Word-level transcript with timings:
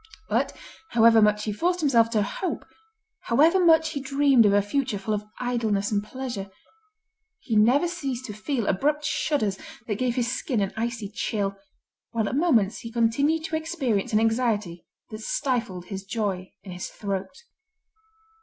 But 0.29 0.57
however 0.89 1.21
much 1.21 1.43
he 1.43 1.53
forced 1.53 1.79
himself 1.79 2.09
to 2.09 2.23
hope, 2.23 2.65
however 3.25 3.63
much 3.63 3.89
he 3.91 3.99
dreamed 4.01 4.47
of 4.47 4.53
a 4.53 4.59
future 4.59 4.97
full 4.97 5.13
of 5.13 5.25
idleness 5.39 5.91
and 5.91 6.03
pleasure, 6.03 6.49
he 7.39 7.55
never 7.55 7.87
ceased 7.87 8.25
to 8.25 8.33
feel 8.33 8.65
abrupt 8.65 9.05
shudders 9.05 9.59
that 9.85 9.99
gave 9.99 10.15
his 10.15 10.31
skin 10.35 10.59
an 10.59 10.73
icy 10.75 11.07
chill, 11.07 11.55
while 12.13 12.27
at 12.27 12.35
moments 12.35 12.79
he 12.79 12.91
continued 12.91 13.43
to 13.43 13.55
experience 13.55 14.11
an 14.11 14.19
anxiety 14.19 14.87
that 15.11 15.21
stifled 15.21 15.85
his 15.85 16.03
joy 16.03 16.51
in 16.63 16.71
his 16.71 16.87
throat. 16.87 17.43